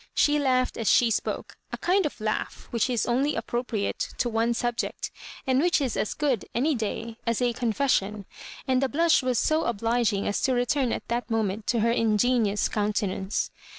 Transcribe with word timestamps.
She 0.15 0.39
laughed 0.39 0.77
as 0.77 0.89
she 0.89 1.11
spoke, 1.11 1.57
a 1.71 1.77
kind 1.77 2.07
of 2.07 2.19
laugh 2.19 2.67
which 2.71 2.89
is 2.89 3.05
only 3.05 3.35
appropriate 3.35 3.99
to 4.17 4.29
one 4.29 4.55
subject, 4.55 5.11
and 5.45 5.61
which 5.61 5.79
is 5.79 5.95
as 5.95 6.15
good, 6.15 6.43
any 6.55 6.73
day, 6.73 7.17
as 7.27 7.39
a 7.39 7.53
confession, 7.53 8.25
and 8.67 8.81
the 8.81 8.89
flush 8.89 9.21
was 9.21 9.37
so 9.37 9.61
obligmg 9.71 10.25
as 10.27 10.41
to 10.41 10.53
return 10.53 10.91
at 10.91 11.07
that 11.09 11.29
moment 11.29 11.67
to 11.67 11.81
her 11.81 11.91
ingenuous 11.91 12.67
coun 12.67 12.93
tenance. 12.93 13.51